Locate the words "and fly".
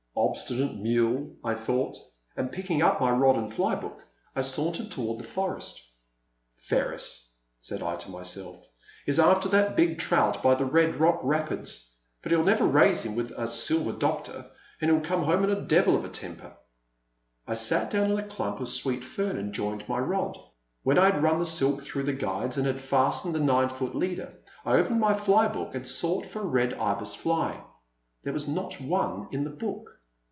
3.37-3.75